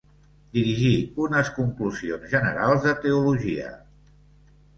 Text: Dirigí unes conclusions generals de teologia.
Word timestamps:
Dirigí 0.57 0.93
unes 1.25 1.51
conclusions 1.57 2.25
generals 2.33 2.83
de 2.89 2.95
teologia. 3.05 3.71